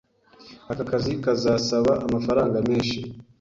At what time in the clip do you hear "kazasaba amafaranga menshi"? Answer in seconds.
1.23-2.97